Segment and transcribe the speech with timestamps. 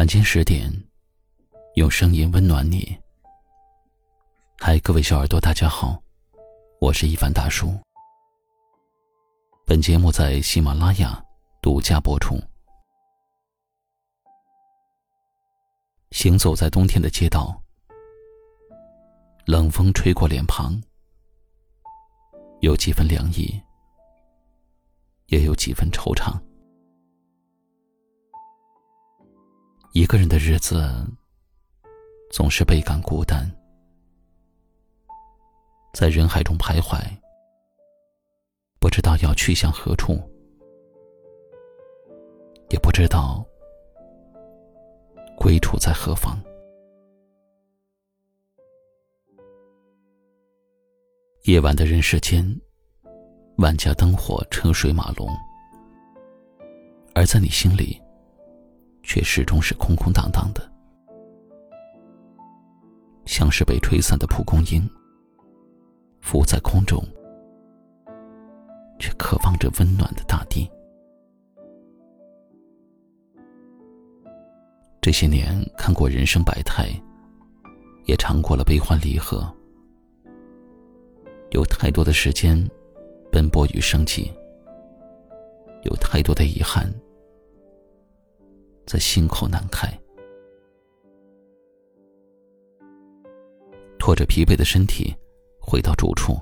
[0.00, 0.72] 晚间十点，
[1.74, 2.98] 用声音温暖你。
[4.58, 6.02] 嗨，各位小耳朵，大家好，
[6.80, 7.78] 我是一凡大叔。
[9.66, 11.22] 本节目在喜马拉雅
[11.60, 12.40] 独家播出。
[16.12, 17.62] 行走在冬天的街道，
[19.44, 20.82] 冷风吹过脸庞，
[22.60, 23.60] 有几分凉意，
[25.26, 26.40] 也有几分惆怅。
[29.92, 30.88] 一个人的日子，
[32.30, 33.44] 总是倍感孤单，
[35.92, 36.96] 在人海中徘徊，
[38.78, 40.14] 不知道要去向何处，
[42.68, 43.44] 也不知道
[45.36, 46.40] 归处在何方。
[51.42, 52.48] 夜晚的人世间，
[53.56, 55.28] 万家灯火，车水马龙，
[57.12, 58.00] 而在你心里。
[59.12, 60.70] 却始终是空空荡荡的，
[63.24, 64.88] 像是被吹散的蒲公英，
[66.20, 67.02] 浮在空中，
[69.00, 70.70] 却渴望着温暖的大地。
[75.00, 76.88] 这些年看过人生百态，
[78.04, 79.52] 也尝过了悲欢离合，
[81.50, 82.56] 有太多的时间
[83.32, 84.30] 奔波与生计，
[85.82, 86.88] 有太多的遗憾。
[88.90, 89.88] 在心口难开，
[94.00, 95.14] 拖着疲惫的身体
[95.60, 96.36] 回到住处，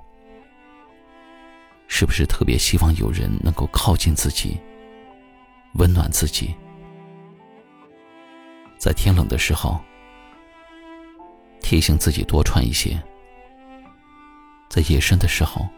[1.89, 4.59] 是不是特别希望有人能够靠近自己，
[5.75, 6.55] 温暖自己？
[8.79, 9.79] 在天冷的时候，
[11.61, 12.99] 提醒自己多穿一些；
[14.71, 15.69] 在夜深的时候，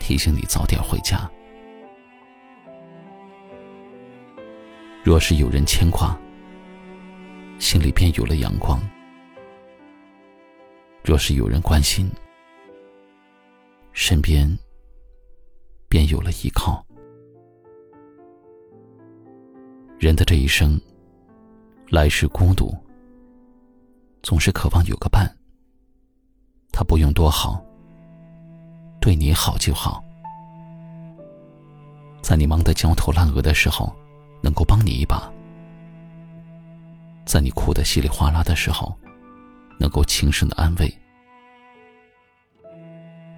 [0.00, 1.30] 提醒你早点回家。
[5.06, 6.18] 若是有人牵挂，
[7.60, 8.76] 心里便有了阳光；
[11.04, 12.10] 若是有人关心，
[13.92, 14.50] 身边
[15.88, 16.84] 便有了依靠。
[19.96, 20.76] 人的这一生，
[21.88, 22.76] 来世孤独，
[24.24, 25.32] 总是渴望有个伴。
[26.72, 27.64] 他不用多好，
[29.00, 30.02] 对你好就好。
[32.20, 33.96] 在你忙得焦头烂额的时候。
[34.42, 35.30] 能够帮你一把，
[37.24, 38.96] 在你哭得稀里哗啦的时候，
[39.78, 40.92] 能够轻声的安慰。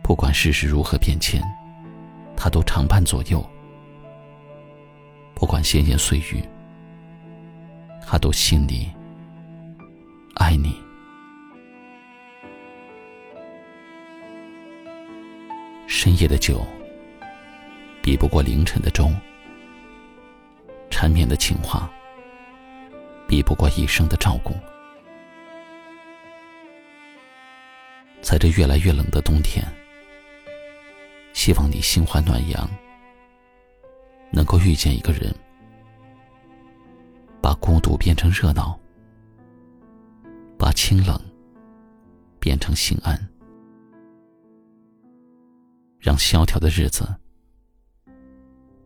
[0.03, 1.42] 不管世事如何变迁，
[2.36, 3.41] 他都常伴左右；
[5.34, 6.42] 不管闲言碎语，
[8.06, 8.91] 他都心里
[10.34, 10.76] 爱你。
[15.86, 16.65] 深夜的酒，
[18.03, 19.15] 比不过凌晨的钟。
[21.00, 21.88] 缠绵的情话，
[23.28, 24.53] 比不过一生的照顾。
[28.20, 29.64] 在这越来越冷的冬天，
[31.34, 32.69] 希望你心怀暖阳，
[34.32, 35.32] 能够遇见一个人，
[37.41, 38.76] 把孤独变成热闹，
[40.59, 41.16] 把清冷
[42.41, 43.16] 变成心安，
[46.00, 47.06] 让萧条的日子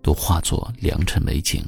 [0.03, 1.65] 都化作良辰美景。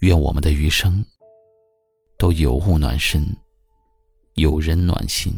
[0.00, 1.02] 愿我们的余生
[2.18, 3.24] 都有物暖身，
[4.34, 5.32] 有人暖心，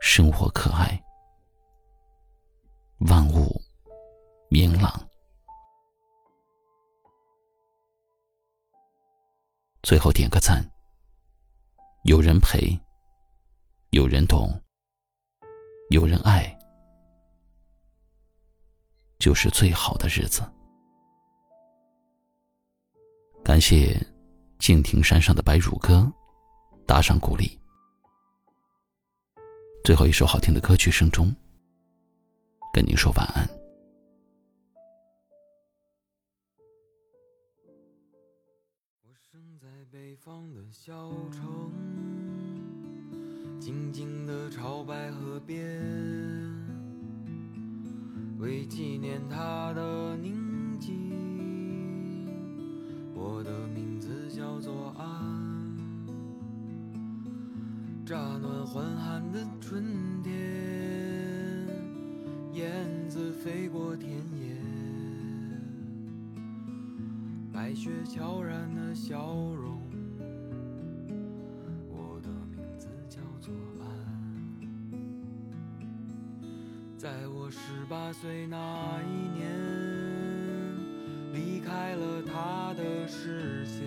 [0.00, 1.02] 生活可爱，
[3.08, 3.60] 万物
[4.48, 5.08] 明朗。
[9.82, 10.64] 最后点个赞，
[12.04, 12.78] 有人陪，
[13.90, 14.48] 有人懂，
[15.90, 16.56] 有人爱，
[19.18, 20.42] 就是最好的日子。
[23.44, 24.00] 感谢
[24.60, 26.10] 敬亭山上的白乳歌
[26.86, 27.58] 打赏鼓励。
[29.84, 31.34] 最后一首好听的歌曲声中，
[32.72, 33.44] 跟您说晚安。
[39.02, 41.72] 我生在北方的小城，
[43.58, 45.58] 静静的朝白河边，
[48.38, 50.41] 为纪念他的宁
[58.12, 60.34] 乍暖还寒的春天，
[62.52, 64.54] 燕子飞过田野，
[67.50, 69.80] 白雪悄然的笑容。
[71.88, 73.88] 我的名字叫做安，
[76.98, 79.48] 在我十八岁那一年。
[81.32, 83.86] 离开了他的视线，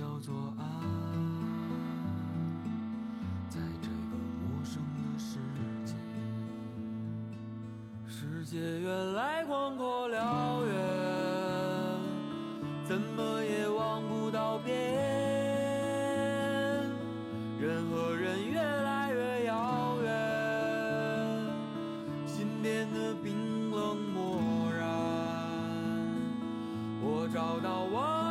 [0.00, 0.64] 叫做安，
[3.50, 5.38] 在这个陌生的世
[5.84, 5.92] 界，
[8.08, 10.74] 世界原来广阔辽远，
[12.82, 14.74] 怎么也望不到边，
[17.60, 20.08] 人和人越来越遥远，
[22.26, 24.88] 心变得冰冷漠然。
[27.02, 28.29] 我找到我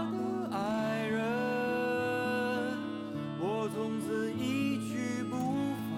[3.89, 5.35] 从此一去不
[5.89, 5.97] 返。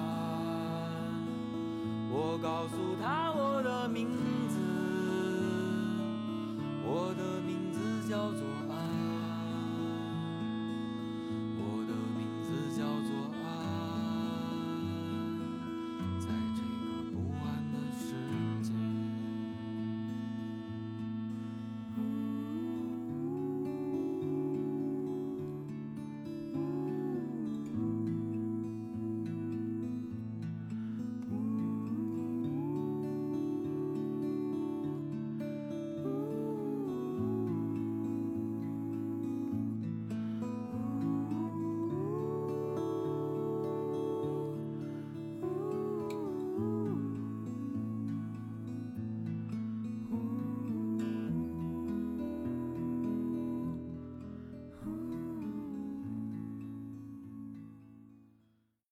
[2.10, 3.31] 我告诉他